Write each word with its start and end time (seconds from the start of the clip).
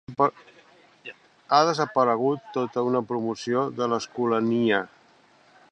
Ha 1.57 1.59
desaparegut 1.67 2.49
tota 2.57 2.85
una 2.91 3.03
promoció 3.13 3.67
de 3.81 3.91
l'Escolania. 3.93 4.83